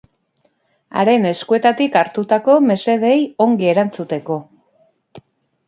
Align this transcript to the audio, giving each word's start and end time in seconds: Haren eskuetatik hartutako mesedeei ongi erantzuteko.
Haren 1.01 1.27
eskuetatik 1.31 1.99
hartutako 2.01 2.57
mesedeei 2.71 3.21
ongi 3.47 3.71
erantzuteko. 3.77 4.43